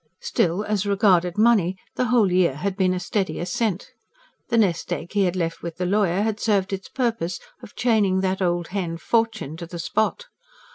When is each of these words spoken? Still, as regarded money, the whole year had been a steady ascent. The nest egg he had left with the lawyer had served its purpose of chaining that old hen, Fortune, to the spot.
Still, 0.21 0.63
as 0.63 0.87
regarded 0.87 1.37
money, 1.37 1.77
the 1.93 2.05
whole 2.05 2.31
year 2.31 2.55
had 2.55 2.75
been 2.75 2.91
a 2.95 2.99
steady 2.99 3.39
ascent. 3.39 3.91
The 4.49 4.57
nest 4.57 4.91
egg 4.91 5.13
he 5.13 5.25
had 5.25 5.35
left 5.35 5.61
with 5.61 5.77
the 5.77 5.85
lawyer 5.85 6.23
had 6.23 6.39
served 6.39 6.73
its 6.73 6.89
purpose 6.89 7.39
of 7.61 7.75
chaining 7.75 8.21
that 8.21 8.41
old 8.41 8.69
hen, 8.69 8.97
Fortune, 8.97 9.55
to 9.57 9.67
the 9.67 9.77
spot. 9.77 10.25